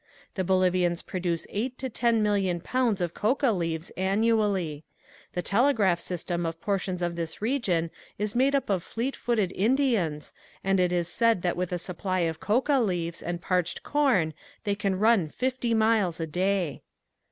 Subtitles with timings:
[0.33, 4.83] The Bolivians produce eight to ten million pounds of coca leaves annually.
[5.33, 10.33] The telegraph system of portions of this region is made up of fleet footed Indians
[10.63, 14.33] and it is said that with a supply of coca leaves and parched corn
[14.63, 16.81] they can run fifty miles a day.